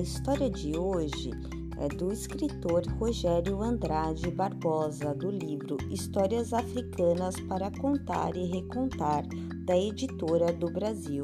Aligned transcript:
A 0.00 0.02
história 0.02 0.48
de 0.48 0.78
hoje 0.78 1.30
é 1.78 1.86
do 1.86 2.10
escritor 2.10 2.86
Rogério 2.98 3.60
Andrade 3.60 4.30
Barbosa, 4.30 5.14
do 5.14 5.30
livro 5.30 5.76
Histórias 5.90 6.54
Africanas 6.54 7.38
para 7.40 7.70
Contar 7.70 8.34
e 8.34 8.46
Recontar, 8.46 9.26
da 9.66 9.76
editora 9.76 10.54
do 10.54 10.72
Brasil. 10.72 11.22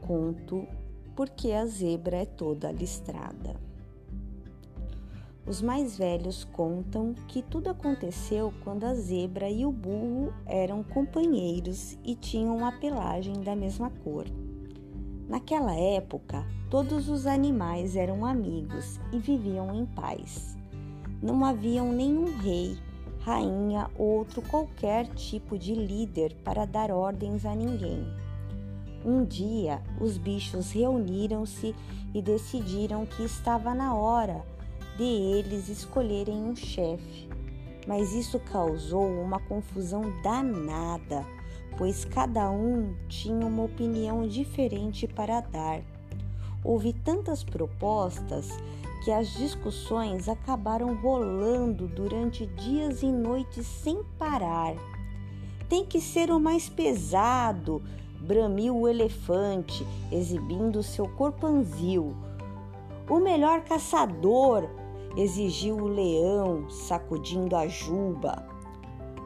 Conto 0.00 0.64
Porque 1.16 1.50
a 1.50 1.66
Zebra 1.66 2.18
é 2.18 2.24
Toda 2.24 2.70
Listrada. 2.70 3.56
Os 5.48 5.62
mais 5.62 5.96
velhos 5.96 6.44
contam 6.44 7.14
que 7.26 7.40
tudo 7.40 7.70
aconteceu 7.70 8.52
quando 8.62 8.84
a 8.84 8.92
zebra 8.92 9.48
e 9.48 9.64
o 9.64 9.72
burro 9.72 10.30
eram 10.44 10.82
companheiros 10.82 11.96
e 12.04 12.14
tinham 12.14 12.66
a 12.66 12.72
pelagem 12.72 13.40
da 13.40 13.56
mesma 13.56 13.88
cor. 14.04 14.26
Naquela 15.26 15.74
época, 15.74 16.46
todos 16.68 17.08
os 17.08 17.26
animais 17.26 17.96
eram 17.96 18.26
amigos 18.26 19.00
e 19.10 19.18
viviam 19.18 19.74
em 19.74 19.86
paz. 19.86 20.54
Não 21.22 21.42
haviam 21.42 21.90
nenhum 21.92 22.36
rei, 22.40 22.76
rainha 23.20 23.90
ou 23.96 24.18
outro 24.18 24.42
qualquer 24.42 25.06
tipo 25.14 25.56
de 25.56 25.74
líder 25.74 26.36
para 26.44 26.66
dar 26.66 26.90
ordens 26.90 27.46
a 27.46 27.54
ninguém. 27.54 28.06
Um 29.02 29.24
dia, 29.24 29.82
os 29.98 30.18
bichos 30.18 30.72
reuniram-se 30.72 31.74
e 32.12 32.20
decidiram 32.20 33.06
que 33.06 33.22
estava 33.22 33.74
na 33.74 33.94
hora 33.94 34.44
de 34.98 35.04
eles 35.04 35.68
escolherem 35.68 36.42
um 36.42 36.56
chefe, 36.56 37.28
mas 37.86 38.12
isso 38.12 38.38
causou 38.40 39.06
uma 39.06 39.38
confusão 39.38 40.02
danada, 40.22 41.24
pois 41.78 42.04
cada 42.04 42.50
um 42.50 42.96
tinha 43.08 43.46
uma 43.46 43.62
opinião 43.62 44.26
diferente 44.26 45.06
para 45.06 45.40
dar. 45.40 45.80
Houve 46.64 46.92
tantas 46.92 47.44
propostas 47.44 48.50
que 49.04 49.12
as 49.12 49.28
discussões 49.34 50.28
acabaram 50.28 50.96
rolando 50.96 51.86
durante 51.86 52.44
dias 52.44 53.00
e 53.00 53.12
noites 53.12 53.66
sem 53.66 54.02
parar. 54.18 54.74
Tem 55.68 55.84
que 55.84 56.00
ser 56.00 56.32
o 56.32 56.40
mais 56.40 56.68
pesado, 56.68 57.80
bramiu 58.20 58.76
o 58.76 58.88
elefante, 58.88 59.86
exibindo 60.10 60.82
seu 60.82 61.08
corpanzil. 61.10 62.16
O 63.08 63.20
melhor 63.20 63.62
caçador, 63.62 64.68
exigiu 65.16 65.76
o 65.76 65.88
leão, 65.88 66.68
sacudindo 66.70 67.56
a 67.56 67.66
juba. 67.66 68.46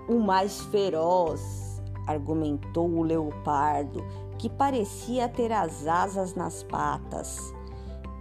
O 0.08 0.18
mais 0.18 0.60
feroz, 0.66 1.80
argumentou 2.06 2.88
o 2.88 3.02
leopardo, 3.02 4.04
que 4.38 4.48
parecia 4.48 5.28
ter 5.28 5.52
as 5.52 5.86
asas 5.86 6.34
nas 6.34 6.62
patas. 6.62 7.54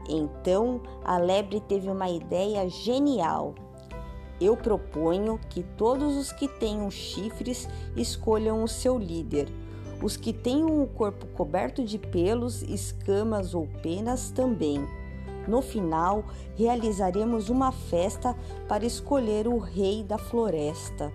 Então 0.07 0.81
a 1.03 1.17
lebre 1.17 1.59
teve 1.61 1.89
uma 1.89 2.09
ideia 2.09 2.67
genial. 2.69 3.55
Eu 4.39 4.57
proponho 4.57 5.39
que 5.49 5.63
todos 5.63 6.17
os 6.17 6.31
que 6.31 6.47
tenham 6.47 6.89
chifres 6.89 7.69
escolham 7.95 8.63
o 8.63 8.67
seu 8.67 8.97
líder. 8.97 9.47
Os 10.01 10.17
que 10.17 10.33
tenham 10.33 10.81
o 10.81 10.87
corpo 10.87 11.27
coberto 11.27 11.83
de 11.83 11.99
pelos, 11.99 12.63
escamas 12.63 13.53
ou 13.53 13.67
penas 13.83 14.31
também. 14.31 14.83
No 15.51 15.61
final, 15.61 16.23
realizaremos 16.55 17.49
uma 17.49 17.73
festa 17.73 18.33
para 18.69 18.85
escolher 18.85 19.49
o 19.49 19.57
rei 19.57 20.01
da 20.01 20.17
floresta. 20.17 21.11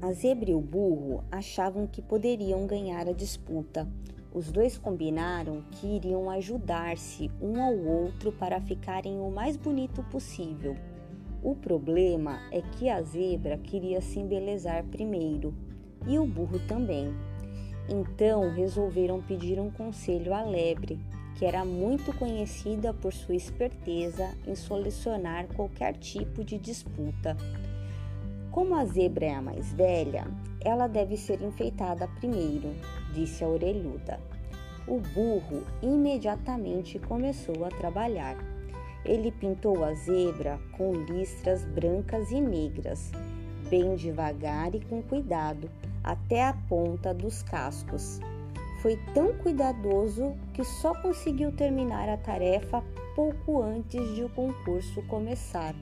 A 0.00 0.12
zebra 0.12 0.52
e 0.52 0.54
o 0.54 0.60
burro 0.60 1.24
achavam 1.32 1.88
que 1.88 2.00
poderiam 2.00 2.64
ganhar 2.64 3.08
a 3.08 3.12
disputa. 3.12 3.88
Os 4.32 4.52
dois 4.52 4.78
combinaram 4.78 5.64
que 5.72 5.96
iriam 5.96 6.30
ajudar-se 6.30 7.28
um 7.42 7.60
ao 7.60 7.76
outro 7.76 8.30
para 8.30 8.60
ficarem 8.60 9.18
o 9.18 9.32
mais 9.32 9.56
bonito 9.56 10.00
possível. 10.04 10.76
O 11.44 11.54
problema 11.54 12.40
é 12.50 12.62
que 12.62 12.88
a 12.88 13.02
zebra 13.02 13.58
queria 13.58 14.00
se 14.00 14.18
embelezar 14.18 14.82
primeiro 14.84 15.54
e 16.06 16.18
o 16.18 16.26
burro 16.26 16.58
também. 16.66 17.12
Então 17.86 18.50
resolveram 18.50 19.20
pedir 19.20 19.60
um 19.60 19.70
conselho 19.70 20.32
à 20.32 20.42
lebre, 20.42 20.98
que 21.36 21.44
era 21.44 21.62
muito 21.62 22.16
conhecida 22.16 22.94
por 22.94 23.12
sua 23.12 23.34
esperteza 23.34 24.34
em 24.46 24.54
solucionar 24.54 25.46
qualquer 25.48 25.98
tipo 25.98 26.42
de 26.42 26.56
disputa. 26.56 27.36
Como 28.50 28.74
a 28.74 28.86
zebra 28.86 29.26
é 29.26 29.34
a 29.34 29.42
mais 29.42 29.70
velha, 29.70 30.26
ela 30.64 30.86
deve 30.86 31.14
ser 31.18 31.42
enfeitada 31.42 32.08
primeiro, 32.20 32.74
disse 33.12 33.44
a 33.44 33.48
orelhuda. 33.48 34.18
O 34.88 34.98
burro 34.98 35.62
imediatamente 35.82 36.98
começou 36.98 37.66
a 37.66 37.68
trabalhar. 37.68 38.53
Ele 39.04 39.30
pintou 39.30 39.84
a 39.84 39.92
zebra 39.94 40.58
com 40.72 40.92
listras 40.92 41.64
brancas 41.64 42.30
e 42.30 42.40
negras, 42.40 43.12
bem 43.68 43.94
devagar 43.94 44.74
e 44.74 44.80
com 44.80 45.02
cuidado, 45.02 45.70
até 46.02 46.46
a 46.46 46.54
ponta 46.68 47.12
dos 47.12 47.42
cascos. 47.42 48.20
Foi 48.80 48.98
tão 49.14 49.34
cuidadoso 49.34 50.34
que 50.52 50.64
só 50.64 50.94
conseguiu 51.00 51.52
terminar 51.52 52.08
a 52.08 52.16
tarefa 52.16 52.82
pouco 53.14 53.62
antes 53.62 54.14
de 54.14 54.24
o 54.24 54.28
concurso 54.30 55.02
começar. 55.02 55.74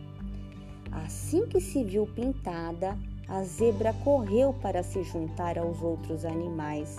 Assim 0.92 1.46
que 1.46 1.60
se 1.60 1.82
viu 1.82 2.06
pintada, 2.06 2.96
a 3.28 3.42
zebra 3.42 3.94
correu 4.04 4.52
para 4.52 4.82
se 4.82 5.02
juntar 5.02 5.58
aos 5.58 5.82
outros 5.82 6.24
animais, 6.24 6.98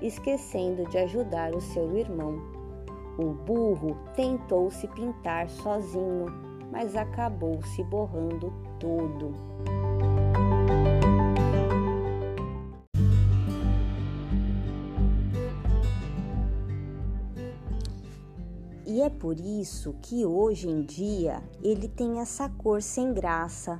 esquecendo 0.00 0.88
de 0.88 0.98
ajudar 0.98 1.54
o 1.54 1.60
seu 1.60 1.96
irmão. 1.96 2.63
O 3.16 3.32
burro 3.32 3.96
tentou 4.16 4.70
se 4.72 4.88
pintar 4.88 5.48
sozinho, 5.48 6.26
mas 6.72 6.96
acabou 6.96 7.62
se 7.62 7.84
borrando 7.84 8.52
todo. 8.80 9.32
E 18.84 19.00
é 19.00 19.08
por 19.08 19.38
isso 19.38 19.94
que 20.02 20.26
hoje 20.26 20.68
em 20.68 20.82
dia 20.82 21.42
ele 21.62 21.88
tem 21.88 22.18
essa 22.18 22.48
cor 22.48 22.82
sem 22.82 23.14
graça, 23.14 23.78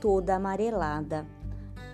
toda 0.00 0.34
amarelada. 0.34 1.26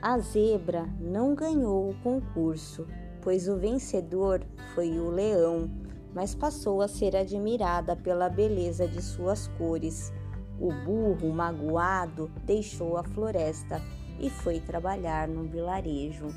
A 0.01 0.19
zebra 0.19 0.89
não 0.99 1.35
ganhou 1.35 1.91
o 1.91 1.95
concurso, 2.03 2.87
pois 3.21 3.49
o 3.49 3.57
vencedor 3.59 4.43
foi 4.75 4.99
o 4.99 5.11
leão 5.11 5.71
mas 6.15 6.35
passou 6.35 6.83
a 6.83 6.89
ser 6.89 7.17
admirada 7.17 7.95
pela 7.97 8.29
beleza 8.29 8.87
de 8.87 9.03
suas 9.03 9.49
cores. 9.59 10.13
O 10.59 10.73
burro, 10.85 11.33
magoado, 11.33 12.31
deixou 12.45 12.97
a 12.97 13.05
floresta 13.05 13.81
e 14.19 14.29
foi 14.29 14.61
trabalhar 14.61 15.27
no 15.29 15.45
vilarejo. 15.45 16.29